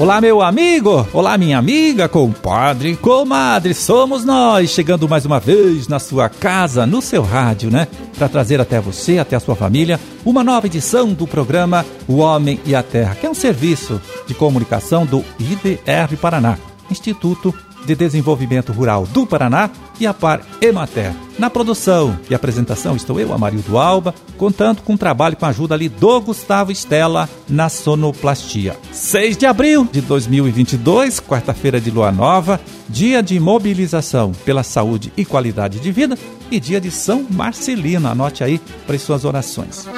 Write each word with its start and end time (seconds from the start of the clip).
Olá, 0.00 0.18
meu 0.18 0.40
amigo! 0.40 1.06
Olá, 1.12 1.36
minha 1.36 1.58
amiga, 1.58 2.08
compadre, 2.08 2.96
comadre, 2.96 3.74
somos 3.74 4.24
nós, 4.24 4.70
chegando 4.70 5.06
mais 5.06 5.26
uma 5.26 5.38
vez 5.38 5.88
na 5.88 5.98
sua 5.98 6.30
casa, 6.30 6.86
no 6.86 7.02
seu 7.02 7.22
rádio, 7.22 7.70
né? 7.70 7.86
Para 8.16 8.26
trazer 8.26 8.62
até 8.62 8.80
você, 8.80 9.18
até 9.18 9.36
a 9.36 9.40
sua 9.40 9.54
família, 9.54 10.00
uma 10.24 10.42
nova 10.42 10.66
edição 10.66 11.12
do 11.12 11.26
programa 11.26 11.84
O 12.08 12.16
Homem 12.16 12.58
e 12.64 12.74
a 12.74 12.82
Terra, 12.82 13.14
que 13.14 13.26
é 13.26 13.30
um 13.30 13.34
serviço 13.34 14.00
de 14.26 14.32
comunicação 14.32 15.04
do 15.04 15.22
IDR 15.38 16.16
Paraná, 16.18 16.56
Instituto 16.90 17.54
de 17.84 17.94
Desenvolvimento 17.94 18.72
Rural 18.72 19.06
do 19.06 19.26
Paraná 19.26 19.70
e 19.98 20.06
a 20.06 20.14
Par 20.14 20.40
Emater. 20.60 21.14
Na 21.38 21.48
produção 21.48 22.18
e 22.28 22.34
apresentação 22.34 22.96
estou 22.96 23.18
eu, 23.18 23.32
Amarildo 23.32 23.78
Alba, 23.78 24.14
contando 24.36 24.82
com 24.82 24.94
o 24.94 24.98
trabalho 24.98 25.36
com 25.36 25.46
a 25.46 25.48
ajuda 25.48 25.74
ali 25.74 25.88
do 25.88 26.20
Gustavo 26.20 26.72
Estela 26.72 27.28
na 27.48 27.68
sonoplastia. 27.68 28.76
6 28.92 29.36
de 29.36 29.46
abril 29.46 29.88
de 29.90 30.00
2022, 30.00 31.20
quarta-feira 31.20 31.80
de 31.80 31.90
lua 31.90 32.12
nova, 32.12 32.60
dia 32.88 33.22
de 33.22 33.38
mobilização 33.38 34.32
pela 34.44 34.62
saúde 34.62 35.12
e 35.16 35.24
qualidade 35.24 35.80
de 35.80 35.92
vida 35.92 36.18
e 36.50 36.58
dia 36.58 36.80
de 36.80 36.90
São 36.90 37.26
Marcelino. 37.30 38.08
Anote 38.08 38.42
aí 38.42 38.60
para 38.86 38.96
as 38.96 39.02
suas 39.02 39.24
orações. 39.24 39.88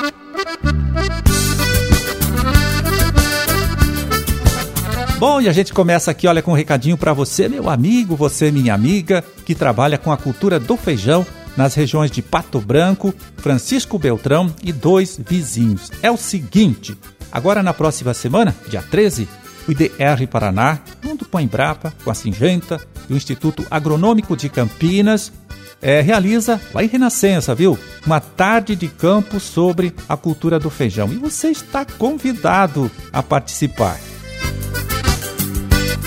Bom, 5.22 5.40
e 5.40 5.48
a 5.48 5.52
gente 5.52 5.72
começa 5.72 6.10
aqui, 6.10 6.26
olha, 6.26 6.42
com 6.42 6.50
um 6.50 6.56
recadinho 6.56 6.98
para 6.98 7.12
você, 7.12 7.48
meu 7.48 7.70
amigo, 7.70 8.16
você, 8.16 8.50
minha 8.50 8.74
amiga, 8.74 9.22
que 9.46 9.54
trabalha 9.54 9.96
com 9.96 10.10
a 10.10 10.16
cultura 10.16 10.58
do 10.58 10.76
feijão 10.76 11.24
nas 11.56 11.76
regiões 11.76 12.10
de 12.10 12.20
Pato 12.20 12.60
Branco, 12.60 13.14
Francisco 13.36 14.00
Beltrão 14.00 14.52
e 14.64 14.72
dois 14.72 15.20
vizinhos. 15.24 15.92
É 16.02 16.10
o 16.10 16.16
seguinte, 16.16 16.98
agora 17.30 17.62
na 17.62 17.73
próxima 17.73 18.12
semana, 18.12 18.52
dia 18.68 18.82
13, 18.82 19.29
o 19.68 19.70
IDR 19.70 20.26
Paraná, 20.29 20.80
junto 21.01 21.24
com 21.24 21.38
a 21.38 21.42
Embrapa, 21.42 21.95
com 22.02 22.10
a 22.10 22.14
Singenta 22.14 22.80
e 23.09 23.12
o 23.12 23.16
Instituto 23.16 23.64
Agronômico 23.70 24.36
de 24.36 24.48
Campinas, 24.48 25.32
é, 25.80 26.01
realiza 26.01 26.60
lá 26.74 26.82
em 26.82 26.88
Renascença, 26.88 27.54
viu? 27.54 27.79
Uma 28.04 28.18
tarde 28.18 28.74
de 28.74 28.88
campo 28.88 29.38
sobre 29.38 29.95
a 30.09 30.16
cultura 30.16 30.59
do 30.59 30.68
feijão. 30.68 31.12
E 31.12 31.16
você 31.16 31.51
está 31.51 31.84
convidado 31.84 32.90
a 33.12 33.23
participar. 33.23 34.01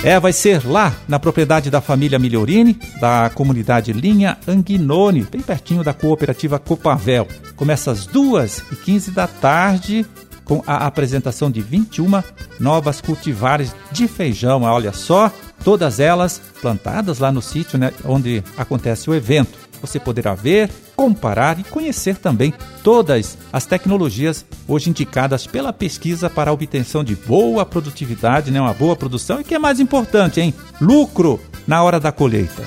É, 0.06 0.20
vai 0.20 0.32
ser 0.32 0.64
lá 0.64 0.96
na 1.08 1.18
propriedade 1.18 1.72
da 1.72 1.82
família 1.82 2.20
Migliorini, 2.20 2.80
da 3.02 3.32
comunidade 3.34 3.92
Linha 3.92 4.38
Anguinone, 4.48 5.24
bem 5.24 5.42
pertinho 5.42 5.84
da 5.84 5.96
cooperativa 5.96 6.60
Copavel. 6.60 7.28
Começa 7.56 7.90
às 7.90 8.08
2h15 8.08 9.12
da 9.12 9.26
tarde 9.28 10.06
com 10.44 10.64
a 10.68 10.86
apresentação 10.86 11.50
de 11.50 11.60
21 11.60 12.22
novas 12.60 13.02
cultivares 13.02 13.76
de 13.92 14.08
feijão. 14.08 14.62
Olha 14.62 14.94
só, 14.94 15.32
todas 15.64 16.00
elas 16.00 16.40
plantadas 16.62 17.18
lá 17.18 17.32
no 17.32 17.42
sítio 17.42 17.80
né, 17.80 17.92
onde 18.06 18.44
acontece 18.56 19.10
o 19.10 19.16
evento 19.16 19.66
você 19.86 20.00
poderá 20.00 20.34
ver, 20.34 20.70
comparar 20.96 21.60
e 21.60 21.64
conhecer 21.64 22.18
também 22.18 22.54
todas 22.84 23.38
as 23.52 23.66
tecnologias 23.66 24.46
hoje 24.68 24.90
indicadas 24.90 25.46
pela 25.46 25.74
pesquisa 25.74 26.30
para 26.30 26.52
a 26.52 26.54
obtenção 26.54 27.04
de 27.04 27.16
boa 27.16 27.66
produtividade, 27.66 28.52
né, 28.52 28.62
uma 28.62 28.74
boa 28.74 28.96
produção 28.96 29.42
e 29.42 29.44
que 29.44 29.56
é 29.56 29.60
mais 29.60 29.80
importante, 29.80 30.40
hein? 30.40 30.54
Lucro 30.80 31.40
na 31.68 31.84
hora 31.84 32.00
da 32.00 32.12
colheita. 32.12 32.64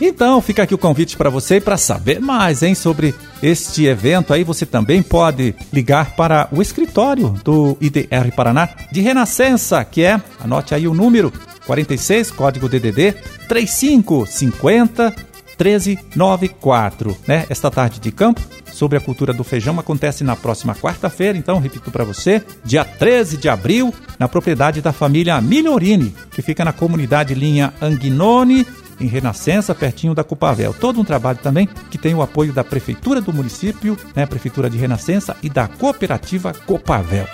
Então, 0.00 0.42
fica 0.42 0.64
aqui 0.64 0.74
o 0.74 0.78
convite 0.78 1.16
para 1.16 1.30
você 1.30 1.60
para 1.60 1.78
saber 1.78 2.20
mais, 2.20 2.62
hein, 2.62 2.74
sobre 2.74 3.14
este 3.42 3.86
evento 3.86 4.34
aí, 4.34 4.44
você 4.44 4.66
também 4.66 5.02
pode 5.02 5.54
ligar 5.72 6.14
para 6.14 6.48
o 6.52 6.60
escritório 6.60 7.30
do 7.44 7.76
IDR 7.80 8.30
Paraná 8.34 8.68
de 8.90 9.00
Renascença, 9.00 9.84
que 9.84 10.02
é, 10.02 10.20
anote 10.40 10.74
aí 10.74 10.86
o 10.86 10.94
número 10.94 11.32
46, 11.66 12.30
código 12.32 12.68
DDD 12.68 13.14
3550 13.48 15.33
1394, 15.58 17.16
né? 17.26 17.46
Esta 17.48 17.70
tarde 17.70 18.00
de 18.00 18.10
campo 18.10 18.40
sobre 18.72 18.98
a 18.98 19.00
cultura 19.00 19.32
do 19.32 19.44
feijão 19.44 19.78
acontece 19.78 20.24
na 20.24 20.34
próxima 20.34 20.74
quarta-feira, 20.74 21.38
então 21.38 21.58
repito 21.58 21.90
para 21.90 22.04
você, 22.04 22.42
dia 22.64 22.84
13 22.84 23.36
de 23.36 23.48
abril, 23.48 23.94
na 24.18 24.28
propriedade 24.28 24.80
da 24.80 24.92
família 24.92 25.40
Migliorini, 25.40 26.14
que 26.32 26.42
fica 26.42 26.64
na 26.64 26.72
comunidade 26.72 27.34
linha 27.34 27.72
Anguinone, 27.80 28.66
em 29.00 29.06
Renascença, 29.06 29.74
pertinho 29.74 30.14
da 30.14 30.24
Cupavel. 30.24 30.74
Todo 30.74 31.00
um 31.00 31.04
trabalho 31.04 31.38
também 31.38 31.68
que 31.90 31.98
tem 31.98 32.14
o 32.14 32.22
apoio 32.22 32.52
da 32.52 32.62
prefeitura 32.62 33.20
do 33.20 33.32
município, 33.32 33.96
né, 34.14 34.26
prefeitura 34.26 34.70
de 34.70 34.78
Renascença 34.78 35.36
e 35.42 35.48
da 35.48 35.66
cooperativa 35.66 36.52
Copavel. 36.52 37.26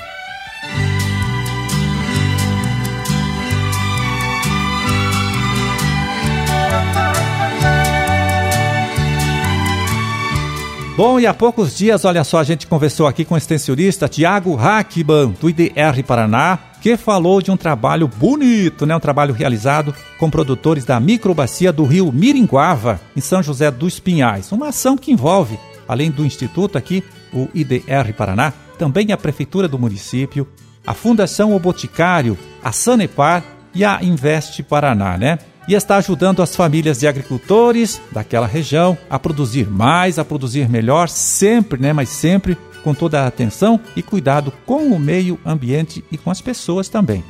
Bom, 11.01 11.19
e 11.19 11.27
há 11.27 11.33
poucos 11.33 11.79
dias, 11.79 12.05
olha 12.05 12.23
só, 12.23 12.41
a 12.41 12.45
gente 12.45 12.67
conversou 12.67 13.07
aqui 13.07 13.25
com 13.25 13.35
o 13.35 13.39
extensionista 13.39 14.07
Tiago 14.07 14.55
Hackban, 14.55 15.31
do 15.41 15.49
IDR 15.49 16.05
Paraná, 16.07 16.59
que 16.79 16.95
falou 16.95 17.41
de 17.41 17.51
um 17.51 17.57
trabalho 17.57 18.07
bonito, 18.07 18.85
né? 18.85 18.95
Um 18.95 19.01
trabalho 19.01 19.33
realizado 19.33 19.95
com 20.19 20.29
produtores 20.29 20.85
da 20.85 21.01
microbacia 21.01 21.73
do 21.73 21.87
rio 21.87 22.13
Miringuava, 22.13 23.01
em 23.17 23.21
São 23.23 23.43
José 23.43 23.71
dos 23.71 23.99
Pinhais. 23.99 24.53
Uma 24.53 24.69
ação 24.69 24.95
que 24.95 25.11
envolve, 25.11 25.59
além 25.89 26.11
do 26.11 26.23
Instituto 26.23 26.77
aqui, 26.77 27.03
o 27.33 27.49
IDR 27.55 28.13
Paraná, 28.15 28.53
também 28.79 29.11
a 29.11 29.17
Prefeitura 29.17 29.67
do 29.67 29.79
município, 29.79 30.47
a 30.87 30.93
Fundação 30.93 31.57
O 31.57 31.59
Boticário, 31.59 32.37
a 32.63 32.73
Sanepar 32.73 33.43
e 33.75 33.87
a 33.87 34.01
Investe 34.03 34.63
Paraná, 34.63 35.17
né? 35.17 35.39
E 35.71 35.75
está 35.75 35.99
ajudando 35.99 36.43
as 36.43 36.57
famílias 36.57 36.99
de 36.99 37.07
agricultores 37.07 38.03
daquela 38.11 38.45
região 38.45 38.99
a 39.09 39.21
produzir 39.21 39.71
mais, 39.71 40.19
a 40.19 40.25
produzir 40.25 40.69
melhor, 40.69 41.09
sempre, 41.09 41.81
né, 41.81 41.93
mas 41.93 42.09
sempre 42.09 42.59
com 42.83 42.93
toda 42.93 43.23
a 43.23 43.29
atenção 43.29 43.79
e 43.95 44.03
cuidado 44.03 44.53
com 44.67 44.89
o 44.89 44.99
meio 44.99 45.39
ambiente 45.47 46.05
e 46.11 46.19
com 46.19 46.29
as 46.29 46.41
pessoas 46.41 46.89
também. 46.89 47.23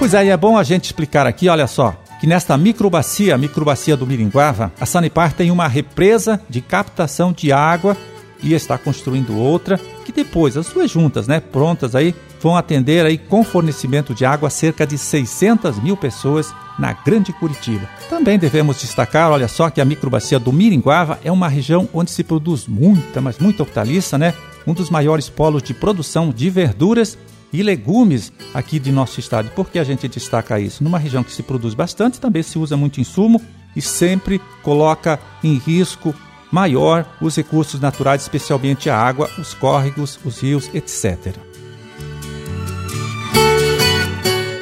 Pois 0.00 0.12
aí 0.12 0.28
é 0.28 0.36
bom 0.36 0.58
a 0.58 0.64
gente 0.64 0.86
explicar 0.86 1.24
aqui, 1.24 1.48
olha 1.48 1.68
só, 1.68 1.94
que 2.20 2.26
nesta 2.26 2.58
microbacia, 2.58 3.36
a 3.36 3.38
microbacia 3.38 3.96
do 3.96 4.04
Miringuava, 4.04 4.72
a 4.80 4.84
Sanepar 4.84 5.34
tem 5.34 5.52
uma 5.52 5.68
represa 5.68 6.40
de 6.50 6.60
captação 6.60 7.32
de 7.32 7.52
água 7.52 7.96
e 8.42 8.54
está 8.54 8.76
construindo 8.76 9.36
outra, 9.36 9.78
que 10.04 10.12
depois 10.12 10.56
as 10.56 10.68
duas 10.68 10.90
juntas, 10.90 11.26
né, 11.26 11.40
prontas 11.40 11.94
aí, 11.94 12.14
vão 12.40 12.56
atender 12.56 13.06
aí 13.06 13.16
com 13.16 13.44
fornecimento 13.44 14.14
de 14.14 14.24
água 14.24 14.50
cerca 14.50 14.86
de 14.86 14.98
600 14.98 15.80
mil 15.80 15.96
pessoas 15.96 16.52
na 16.78 16.92
Grande 16.92 17.32
Curitiba. 17.32 17.88
Também 18.08 18.38
devemos 18.38 18.80
destacar, 18.80 19.30
olha 19.30 19.46
só, 19.46 19.70
que 19.70 19.80
a 19.80 19.84
microbacia 19.84 20.38
do 20.38 20.52
Miringuava 20.52 21.20
é 21.22 21.30
uma 21.30 21.48
região 21.48 21.88
onde 21.92 22.10
se 22.10 22.24
produz 22.24 22.66
muita, 22.66 23.20
mas 23.20 23.38
muita 23.38 23.62
hortaliça, 23.62 24.18
né? 24.18 24.34
Um 24.66 24.74
dos 24.74 24.90
maiores 24.90 25.28
polos 25.28 25.62
de 25.62 25.74
produção 25.74 26.30
de 26.30 26.50
verduras 26.50 27.16
e 27.52 27.62
legumes 27.62 28.32
aqui 28.54 28.78
de 28.78 28.90
nosso 28.90 29.20
estado. 29.20 29.50
Por 29.50 29.68
que 29.68 29.78
a 29.78 29.84
gente 29.84 30.08
destaca 30.08 30.58
isso? 30.58 30.82
Numa 30.82 30.98
região 30.98 31.22
que 31.22 31.32
se 31.32 31.42
produz 31.42 31.74
bastante, 31.74 32.20
também 32.20 32.42
se 32.42 32.58
usa 32.58 32.76
muito 32.76 33.00
insumo 33.00 33.40
e 33.76 33.82
sempre 33.82 34.40
coloca 34.62 35.20
em 35.44 35.58
risco 35.58 36.14
maior 36.52 37.06
os 37.20 37.34
recursos 37.34 37.80
naturais, 37.80 38.22
especialmente 38.22 38.88
a 38.88 38.96
água, 38.96 39.28
os 39.38 39.54
córregos, 39.54 40.20
os 40.24 40.40
rios, 40.40 40.70
etc. 40.72 41.34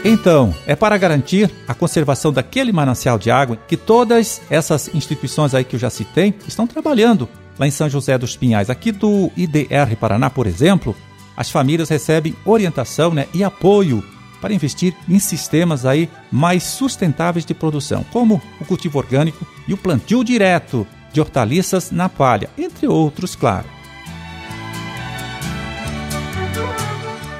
Então, 0.02 0.54
é 0.66 0.74
para 0.74 0.96
garantir 0.96 1.50
a 1.68 1.74
conservação 1.74 2.32
daquele 2.32 2.72
manancial 2.72 3.18
de 3.18 3.30
água 3.30 3.58
que 3.68 3.76
todas 3.76 4.40
essas 4.48 4.88
instituições 4.94 5.52
aí 5.52 5.62
que 5.62 5.76
eu 5.76 5.80
já 5.80 5.90
citei 5.90 6.34
estão 6.48 6.66
trabalhando 6.66 7.28
lá 7.58 7.66
em 7.66 7.70
São 7.70 7.88
José 7.90 8.16
dos 8.16 8.34
Pinhais. 8.34 8.70
Aqui 8.70 8.92
do 8.92 9.30
IDR 9.36 9.94
Paraná, 10.00 10.30
por 10.30 10.46
exemplo, 10.46 10.96
as 11.36 11.50
famílias 11.50 11.90
recebem 11.90 12.34
orientação 12.46 13.12
né, 13.12 13.26
e 13.34 13.44
apoio 13.44 14.02
para 14.40 14.54
investir 14.54 14.96
em 15.06 15.18
sistemas 15.18 15.84
aí 15.84 16.08
mais 16.32 16.62
sustentáveis 16.62 17.44
de 17.44 17.52
produção, 17.52 18.02
como 18.10 18.40
o 18.58 18.64
cultivo 18.64 18.98
orgânico 18.98 19.46
e 19.68 19.74
o 19.74 19.76
plantio 19.76 20.24
direto 20.24 20.86
de 21.12 21.20
hortaliças 21.20 21.90
na 21.90 22.08
palha, 22.08 22.48
entre 22.56 22.86
outros, 22.86 23.34
claro. 23.34 23.66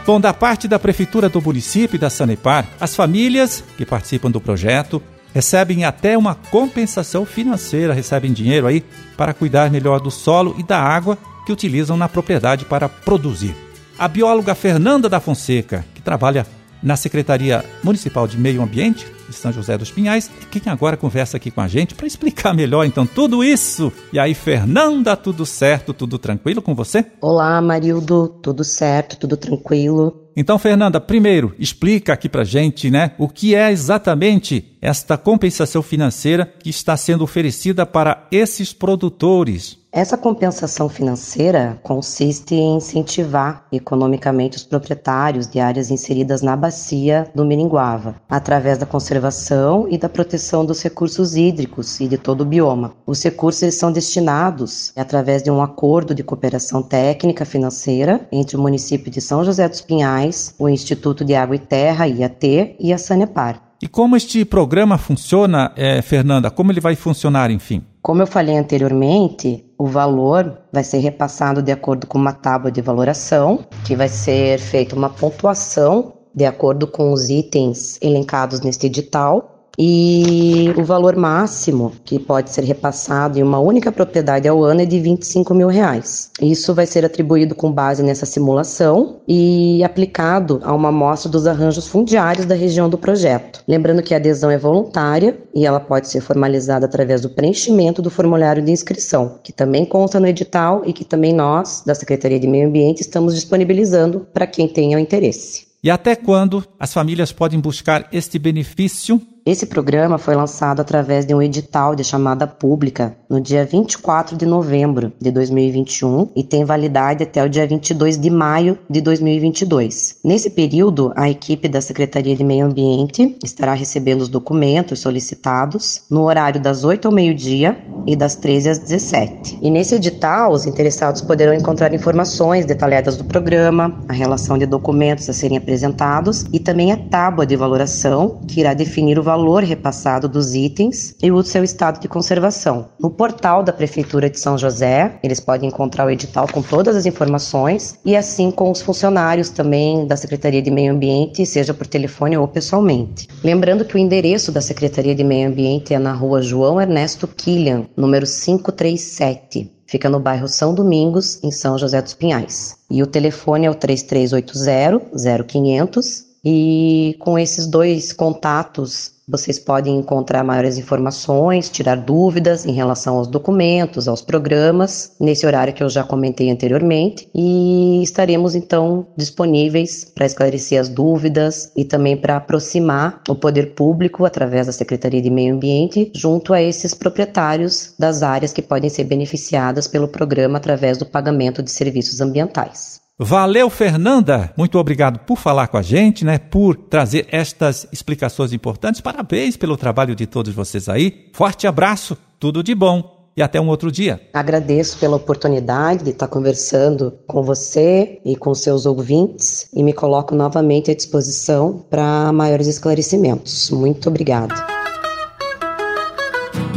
Bom, 0.07 0.21
da 0.21 0.35
parte 0.35 0.67
da 0.67 0.79
Prefeitura 0.79 1.29
do 1.29 1.41
município 1.41 1.97
e 1.97 1.99
da 1.99 2.11
Sanepar, 2.11 2.67
as 2.81 2.97
famílias 2.97 3.63
que 3.77 3.87
participam 3.87 4.31
do 4.31 4.41
projeto 4.41 5.01
recebem 5.33 5.85
até 5.85 6.19
uma 6.19 6.35
compensação 6.35 7.25
financeira, 7.25 7.95
recebem 7.95 8.33
dinheiro 8.33 8.67
aí 8.67 8.85
para 9.17 9.33
cuidar 9.33 9.71
melhor 9.71 10.01
do 10.01 10.11
solo 10.11 10.57
e 10.59 10.63
da 10.63 10.81
água 10.81 11.17
que 11.47 11.53
utilizam 11.53 11.97
na 11.97 12.09
propriedade 12.09 12.65
para 12.65 12.89
produzir. 12.89 13.55
A 13.99 14.09
bióloga 14.09 14.55
Fernanda 14.55 15.09
da 15.09 15.21
Fonseca, 15.21 15.85
que 15.95 16.03
trabalha 16.03 16.47
na 16.83 16.97
Secretaria 16.97 17.65
Municipal 17.83 18.27
de 18.27 18.39
Meio 18.39 18.63
Ambiente 18.63 19.07
de 19.29 19.37
São 19.37 19.53
José 19.53 19.79
dos 19.79 19.91
Pinhais, 19.91 20.31
quem 20.51 20.63
agora 20.67 20.97
conversa 20.97 21.37
aqui 21.37 21.51
com 21.51 21.61
a 21.61 21.69
gente 21.69 21.95
para 21.95 22.07
explicar 22.07 22.53
melhor 22.53 22.85
então 22.85 23.07
tudo 23.07 23.45
isso. 23.45 23.93
E 24.13 24.19
aí, 24.19 24.35
Fernanda, 24.35 25.17
tudo 25.17 25.47
certo, 25.47 25.95
tudo 25.95 26.19
tranquilo 26.19 26.61
com 26.61 26.75
você? 26.75 27.07
Olá, 27.21 27.61
Marildo, 27.61 28.29
tudo 28.43 28.65
certo, 28.65 29.17
tudo 29.17 29.37
tranquilo. 29.37 30.29
Então, 30.37 30.59
Fernanda, 30.59 31.01
primeiro, 31.01 31.55
explica 31.59 32.13
aqui 32.13 32.29
pra 32.29 32.45
gente, 32.45 32.91
né, 32.91 33.13
o 33.19 33.29
que 33.29 33.55
é 33.55 33.71
exatamente 33.71 34.77
esta 34.81 35.17
compensação 35.17 35.83
financeira 35.83 36.53
que 36.63 36.71
está 36.71 36.97
sendo 36.97 37.25
oferecida 37.25 37.85
para 37.85 38.27
esses 38.31 38.73
produtores. 38.73 39.80
Essa 39.93 40.17
compensação 40.17 40.89
financeira 40.89 41.77
consiste 41.83 42.55
em 42.55 42.77
incentivar 42.77 43.67
economicamente 43.73 44.57
os 44.57 44.63
proprietários 44.63 45.49
de 45.49 45.59
áreas 45.59 45.91
inseridas 45.91 46.43
na 46.43 46.57
bacia 46.57 47.29
do 47.35 47.45
Miringuava, 47.45 48.15
através 48.29 48.79
da 48.79 48.87
conservação 48.87 49.89
e 49.91 49.99
da 49.99 50.09
proteção 50.09 50.65
dos 50.65 50.81
recursos 50.81 51.35
hídricos 51.35 51.99
e 51.99 52.07
de 52.07 52.17
todo 52.17 52.43
o 52.43 52.45
bioma. 52.45 52.93
Os 53.05 53.21
recursos 53.21 53.75
são 53.75 53.91
destinados 53.91 54.93
através 54.95 55.43
de 55.43 55.51
um 55.51 55.61
acordo 55.61 56.15
de 56.15 56.23
cooperação 56.23 56.85
técnica 56.85 57.45
financeira 57.45 58.29
entre 58.31 58.57
o 58.57 58.61
município 58.61 59.11
de 59.11 59.21
São 59.21 59.45
José 59.45 59.69
dos 59.69 59.81
Pinhais, 59.81 60.55
o 60.57 60.69
Instituto 60.69 61.25
de 61.25 61.35
Água 61.35 61.57
e 61.57 61.59
Terra, 61.59 62.07
IAT, 62.07 62.77
e 62.79 62.93
a 62.93 62.99
Sanepar. 62.99 63.61
E 63.83 63.89
como 63.89 64.15
este 64.15 64.45
programa 64.45 64.99
funciona, 64.99 65.73
é, 65.75 66.01
Fernanda? 66.01 66.49
Como 66.49 66.71
ele 66.71 66.81
vai 66.81 66.95
funcionar, 66.95 67.51
enfim? 67.51 67.83
Como 68.03 68.23
eu 68.23 68.27
falei 68.27 68.57
anteriormente, 68.57 69.65
o 69.77 69.87
valor 69.87 70.59
vai 70.73 70.83
ser 70.83 70.99
repassado 70.99 71.63
de 71.63 71.71
acordo 71.71 72.07
com 72.07 72.17
uma 72.17 72.33
tábua 72.33 72.73
de 72.73 72.81
valoração, 72.81 73.61
que 73.87 73.95
vai 73.95 74.09
ser 74.09 74.59
feita 74.59 74.97
uma 74.97 75.11
pontuação 75.11 76.15
de 76.35 76.47
acordo 76.47 76.87
com 76.87 77.13
os 77.13 77.29
itens 77.29 77.99
elencados 78.01 78.61
neste 78.61 78.87
edital 78.87 79.60
e 79.83 80.75
o 80.77 80.85
valor 80.85 81.17
máximo 81.17 81.93
que 82.05 82.19
pode 82.19 82.51
ser 82.51 82.65
repassado 82.65 83.39
em 83.39 83.43
uma 83.43 83.59
única 83.59 83.91
propriedade 83.91 84.47
ao 84.47 84.63
ano 84.63 84.83
é 84.83 84.85
de 84.85 85.01
25 85.01 85.55
mil 85.55 85.69
reais. 85.69 86.31
Isso 86.39 86.75
vai 86.75 86.85
ser 86.85 87.03
atribuído 87.03 87.55
com 87.55 87.73
base 87.73 88.03
nessa 88.03 88.27
simulação 88.27 89.21
e 89.27 89.83
aplicado 89.83 90.61
a 90.65 90.75
uma 90.75 90.91
amostra 90.91 91.31
dos 91.31 91.47
arranjos 91.47 91.89
fundiários 91.89 92.45
da 92.45 92.55
região 92.55 92.91
do 92.91 92.99
projeto. 92.99 93.65
Lembrando 93.67 94.03
que 94.03 94.13
a 94.13 94.19
adesão 94.19 94.51
é 94.51 94.59
voluntária 94.59 95.39
e 95.55 95.65
ela 95.65 95.81
pode 95.81 96.09
ser 96.09 96.21
formalizada 96.21 96.85
através 96.85 97.23
do 97.23 97.31
preenchimento 97.31 98.03
do 98.03 98.11
formulário 98.11 98.63
de 98.63 98.71
inscrição, 98.71 99.39
que 99.43 99.51
também 99.51 99.87
consta 99.87 100.21
no 100.21 100.27
edital 100.27 100.83
e 100.85 100.93
que 100.93 101.07
também 101.07 101.33
nós, 101.33 101.83
da 101.87 101.95
Secretaria 101.95 102.39
de 102.39 102.47
Meio 102.47 102.69
Ambiente, 102.69 103.01
estamos 103.01 103.35
disponibilizando 103.35 104.27
para 104.31 104.47
quem 104.47 104.69
tenha 104.69 105.01
interesse. 105.01 105.71
E 105.83 105.91
até 105.91 106.15
quando 106.15 106.63
as 106.79 106.93
famílias 106.93 107.33
podem 107.33 107.59
buscar 107.59 108.07
este 108.13 108.39
benefício 108.39 109.21
esse 109.45 109.67
programa 109.67 110.19
foi 110.19 110.35
lançado 110.35 110.81
através 110.81 111.25
de 111.25 111.35
um 111.35 111.41
edital 111.41 111.95
de 111.95 112.05
chamada 112.05 112.47
pública 112.47 113.17
no 113.29 113.41
dia 113.41 113.65
24 113.65 114.37
de 114.37 114.45
novembro 114.45 115.13
de 115.21 115.31
2021 115.31 116.29
e 116.37 116.45
tem 116.45 116.65
validade 116.65 117.23
até 117.23 117.43
o 117.43 117.49
dia 117.49 117.67
22 117.67 118.19
de 118.19 118.29
maio 118.29 118.79
de 118.89 119.01
2022. 119.01 120.19
Nesse 120.25 120.51
período, 120.51 121.13
a 121.17 121.29
equipe 121.31 121.69
da 121.69 121.81
Secretaria 121.81 122.37
de 122.37 122.45
Meio 122.45 122.67
Ambiente 122.67 123.37
estará 123.43 123.73
recebendo 123.73 124.21
os 124.21 124.29
documentos 124.29 125.01
solicitados 125.01 126.03
no 126.11 126.23
horário 126.23 126.61
das 126.61 126.85
8 126.85 127.09
ao 127.09 127.15
meio-dia 127.15 127.79
e 128.07 128.15
das 128.15 128.35
13 128.35 128.69
às 128.69 128.79
17. 128.79 129.59
E 129.63 129.71
nesse 129.71 129.95
edital, 129.95 130.53
os 130.53 130.67
interessados 130.67 131.23
poderão 131.23 131.55
encontrar 131.55 131.95
informações 131.95 132.67
detalhadas 132.67 133.17
do 133.17 133.25
programa, 133.25 133.99
a 134.09 134.13
relação 134.13 134.59
de 134.59 134.67
documentos 134.67 135.29
a 135.29 135.33
serem 135.33 135.57
apresentados 135.57 136.45
e 136.53 136.59
também 136.59 136.93
a 136.93 136.97
tábua 136.97 137.47
de 137.47 137.57
valoração 137.57 138.41
que 138.47 138.61
irá 138.61 138.75
definir 138.75 139.19
o 139.19 139.23
valor 139.23 139.40
repassado 139.65 140.29
dos 140.29 140.55
itens 140.55 141.15
e 141.23 141.31
o 141.31 141.43
seu 141.43 141.65
estado 141.65 142.01
de 142.01 142.09
conservação. 142.09 142.89
No 142.99 143.11
portal 143.11 143.63
da 143.63 143.73
Prefeitura 143.73 144.29
de 144.29 144.39
São 144.39 144.59
José, 144.59 145.19
eles 145.23 145.41
podem 145.41 145.69
encontrar 145.69 146.07
o 146.07 146.11
edital 146.11 146.47
com 146.53 146.63
todas 146.63 146.97
as 146.97 147.07
informações 147.07 147.99
e 148.05 148.17
assim 148.17 148.51
com 148.51 148.71
os 148.71 148.83
funcionários 148.83 149.51
também 149.51 150.07
da 150.07 150.17
Secretaria 150.17 150.63
de 150.63 150.71
Meio 150.71 150.93
Ambiente, 150.93 151.47
seja 151.47 151.73
por 151.73 151.87
telefone 151.87 152.37
ou 152.37 152.47
pessoalmente. 152.47 153.29
Lembrando 153.43 153.85
que 153.85 153.97
o 153.97 153.99
endereço 153.99 154.53
da 154.53 154.61
Secretaria 154.61 155.15
de 155.15 155.25
Meio 155.25 155.49
Ambiente 155.49 155.95
é 155.95 155.99
na 155.99 156.13
rua 156.13 156.43
João 156.43 156.81
Ernesto 156.81 157.27
Killian, 157.27 157.87
número 157.97 158.27
537. 158.27 159.81
Fica 159.87 160.09
no 160.09 160.21
bairro 160.21 160.47
São 160.47 160.73
Domingos, 160.73 161.43
em 161.43 161.51
São 161.51 161.77
José 161.77 162.01
dos 162.01 162.15
Pinhais. 162.15 162.77
E 162.89 163.03
o 163.03 163.07
telefone 163.09 163.67
é 163.67 163.71
o 163.71 163.75
3380 163.75 165.11
0500 165.45 166.30
e 166.45 167.17
com 167.19 167.39
esses 167.39 167.67
dois 167.67 168.13
contatos 168.13 169.13
vocês 169.31 169.61
podem 169.61 169.97
encontrar 169.97 170.43
maiores 170.43 170.77
informações, 170.77 171.71
tirar 171.71 171.97
dúvidas 171.97 172.67
em 172.67 172.73
relação 172.73 173.17
aos 173.17 173.29
documentos, 173.29 174.09
aos 174.09 174.21
programas, 174.21 175.13
nesse 175.21 175.47
horário 175.47 175.73
que 175.73 175.83
eu 175.83 175.89
já 175.89 176.03
comentei 176.03 176.51
anteriormente, 176.51 177.29
e 177.33 178.03
estaremos 178.03 178.57
então 178.57 179.07
disponíveis 179.17 180.05
para 180.05 180.27
esclarecer 180.27 180.81
as 180.81 180.89
dúvidas 180.89 181.71
e 181.77 181.85
também 181.85 182.17
para 182.17 182.37
aproximar 182.37 183.23
o 183.29 183.37
poder 183.37 183.75
público 183.75 184.25
através 184.25 184.67
da 184.67 184.73
Secretaria 184.73 185.23
de 185.23 185.31
Meio 185.31 185.55
Ambiente 185.55 186.11
junto 186.15 186.53
a 186.53 186.61
esses 186.61 186.93
proprietários 186.93 187.95
das 187.99 188.23
áreas 188.23 188.53
que 188.53 188.63
podem 188.63 188.91
ser 188.91 189.05
beneficiadas 189.05 189.87
pelo 189.87 190.09
programa 190.09 190.59
através 190.59 190.99
do 190.99 191.07
pagamento 191.07 191.63
de 191.63 191.71
serviços 191.71 192.21
ambientais. 192.21 193.01
Valeu, 193.23 193.69
Fernanda. 193.69 194.51
Muito 194.57 194.79
obrigado 194.79 195.19
por 195.19 195.37
falar 195.37 195.69
com 195.69 195.77
a 195.77 195.83
gente, 195.83 196.25
né? 196.25 196.39
Por 196.39 196.75
trazer 196.75 197.27
estas 197.31 197.87
explicações 197.93 198.51
importantes. 198.51 199.03
Parabéns 199.03 199.59
pelo 199.59 199.77
trabalho 199.77 200.17
de 200.17 200.27
todos 200.27 200.55
vocês 200.55 200.89
aí. 200.89 201.29
Forte 201.35 201.67
abraço, 201.67 202.17
tudo 202.39 202.63
de 202.63 202.75
bom 202.75 203.29
e 203.37 203.43
até 203.43 203.61
um 203.61 203.69
outro 203.69 203.93
dia. 203.93 204.19
Agradeço 204.33 204.97
pela 204.97 205.17
oportunidade 205.17 206.03
de 206.03 206.11
estar 206.11 206.29
conversando 206.29 207.13
com 207.27 207.43
você 207.43 208.23
e 208.25 208.35
com 208.37 208.55
seus 208.55 208.87
ouvintes 208.87 209.69
e 209.75 209.83
me 209.83 209.93
coloco 209.93 210.35
novamente 210.35 210.91
à 210.91 210.95
disposição 210.95 211.85
para 211.91 212.33
maiores 212.33 212.69
esclarecimentos. 212.69 213.71
Muito 213.71 214.09
obrigado. 214.09 214.55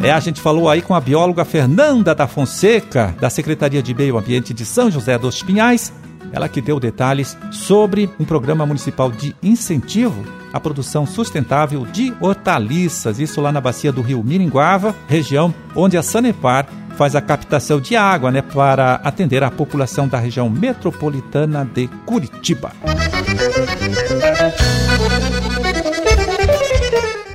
É, 0.04 0.12
a 0.12 0.19
gente 0.19 0.42
falou 0.42 0.68
aí 0.68 0.81
com 0.81 0.94
a 0.94 1.00
bióloga 1.00 1.46
Fernanda 1.46 2.13
da 2.13 2.28
Fonseca, 2.28 3.16
da 3.22 3.30
Secretaria 3.30 3.81
de 3.81 3.94
Meio 3.94 4.18
Ambiente 4.18 4.54
de 4.54 4.66
São 4.66 4.92
José 4.92 5.18
dos 5.18 5.42
Pinhais, 5.42 5.94
ela 6.34 6.50
que 6.50 6.60
deu 6.60 6.80
detalhes 6.80 7.38
sobre 7.52 8.10
um 8.20 8.26
programa 8.26 8.66
municipal 8.66 9.12
de 9.12 9.36
incentivo 9.42 10.26
à 10.52 10.60
produção 10.60 11.06
sustentável 11.06 11.86
de 11.86 12.14
hortaliças, 12.20 13.20
isso 13.20 13.40
lá 13.40 13.52
na 13.52 13.62
bacia 13.62 13.92
do 13.92 14.02
rio 14.02 14.24
Miringuava, 14.24 14.96
região 15.08 15.54
onde 15.76 15.96
a 15.96 16.04
Sanepar 16.04 16.68
faz 16.98 17.16
a 17.16 17.22
captação 17.22 17.80
de 17.80 17.96
água 17.96 18.32
né, 18.32 18.42
para 18.42 18.96
atender 18.96 19.44
a 19.44 19.52
população 19.52 20.08
da 20.08 20.20
região 20.20 20.50
metropolitana 20.50 21.66
de 21.66 21.88
Curitiba. 22.06 22.72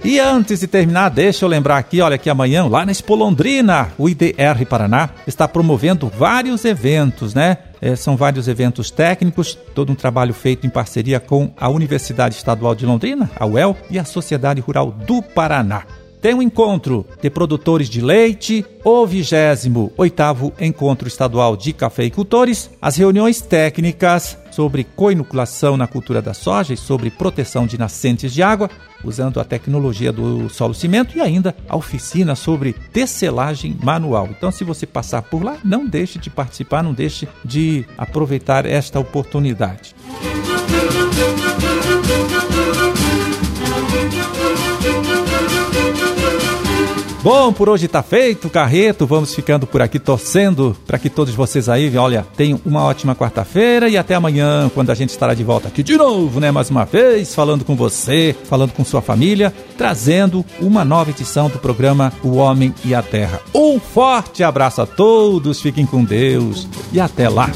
E 0.04 0.18
antes 0.18 0.60
de 0.60 0.66
terminar, 0.66 1.10
deixa 1.10 1.44
eu 1.44 1.48
lembrar 1.48 1.76
aqui, 1.76 2.00
olha 2.00 2.16
que 2.16 2.30
amanhã, 2.30 2.66
lá 2.66 2.86
na 2.86 2.92
Expo 2.92 3.14
Londrina, 3.14 3.88
o 3.98 4.08
IDR 4.08 4.64
Paraná 4.66 5.10
está 5.26 5.46
promovendo 5.46 6.08
vários 6.08 6.64
eventos, 6.64 7.34
né? 7.34 7.58
É, 7.80 7.94
são 7.96 8.16
vários 8.16 8.48
eventos 8.48 8.90
técnicos, 8.90 9.54
todo 9.74 9.92
um 9.92 9.94
trabalho 9.94 10.34
feito 10.34 10.66
em 10.66 10.70
parceria 10.70 11.20
com 11.20 11.52
a 11.56 11.68
Universidade 11.68 12.34
Estadual 12.34 12.74
de 12.74 12.86
Londrina, 12.86 13.30
a 13.36 13.46
UEL, 13.46 13.76
e 13.90 13.98
a 13.98 14.04
Sociedade 14.04 14.60
Rural 14.60 14.90
do 14.90 15.22
Paraná. 15.22 15.84
Tem 16.20 16.34
um 16.34 16.42
encontro 16.42 17.06
de 17.22 17.30
produtores 17.30 17.88
de 17.88 18.00
leite, 18.00 18.64
o 18.82 19.06
28º 19.06 20.52
Encontro 20.60 21.06
Estadual 21.06 21.56
de 21.56 21.72
Cafeicultores, 21.72 22.70
as 22.82 22.96
reuniões 22.96 23.40
técnicas 23.40 24.36
sobre 24.50 24.82
coinoculação 24.82 25.76
na 25.76 25.86
cultura 25.86 26.20
da 26.20 26.34
soja 26.34 26.74
e 26.74 26.76
sobre 26.76 27.08
proteção 27.08 27.66
de 27.66 27.78
nascentes 27.78 28.32
de 28.32 28.42
água, 28.42 28.68
usando 29.04 29.38
a 29.38 29.44
tecnologia 29.44 30.12
do 30.12 30.48
solo 30.48 30.74
cimento 30.74 31.16
e 31.16 31.20
ainda 31.20 31.54
a 31.68 31.76
oficina 31.76 32.34
sobre 32.34 32.72
tecelagem 32.92 33.76
manual. 33.80 34.28
Então, 34.28 34.50
se 34.50 34.64
você 34.64 34.86
passar 34.86 35.22
por 35.22 35.44
lá, 35.44 35.58
não 35.62 35.86
deixe 35.86 36.18
de 36.18 36.30
participar, 36.30 36.82
não 36.82 36.92
deixe 36.92 37.28
de 37.44 37.84
aproveitar 37.96 38.66
esta 38.66 38.98
oportunidade. 38.98 39.94
Bom, 47.20 47.52
por 47.52 47.68
hoje 47.68 47.88
tá 47.88 48.00
feito, 48.00 48.48
Carreto. 48.48 49.04
Vamos 49.06 49.34
ficando 49.34 49.66
por 49.66 49.82
aqui 49.82 49.98
torcendo 49.98 50.76
para 50.86 50.98
que 50.98 51.10
todos 51.10 51.34
vocês 51.34 51.68
aí, 51.68 51.94
olha, 51.96 52.24
tenham 52.36 52.60
uma 52.64 52.84
ótima 52.84 53.14
quarta-feira 53.14 53.88
e 53.88 53.96
até 53.96 54.14
amanhã, 54.14 54.70
quando 54.72 54.90
a 54.90 54.94
gente 54.94 55.10
estará 55.10 55.34
de 55.34 55.42
volta 55.42 55.66
aqui 55.66 55.82
de 55.82 55.96
novo, 55.96 56.38
né? 56.38 56.52
Mais 56.52 56.70
uma 56.70 56.84
vez, 56.84 57.34
falando 57.34 57.64
com 57.64 57.74
você, 57.74 58.36
falando 58.44 58.72
com 58.72 58.84
sua 58.84 59.02
família, 59.02 59.52
trazendo 59.76 60.44
uma 60.60 60.84
nova 60.84 61.10
edição 61.10 61.48
do 61.48 61.58
programa 61.58 62.12
O 62.22 62.36
Homem 62.36 62.72
e 62.84 62.94
a 62.94 63.02
Terra. 63.02 63.40
Um 63.52 63.80
forte 63.80 64.44
abraço 64.44 64.80
a 64.80 64.86
todos, 64.86 65.60
fiquem 65.60 65.84
com 65.84 66.04
Deus 66.04 66.68
e 66.92 67.00
até 67.00 67.28
lá. 67.28 67.50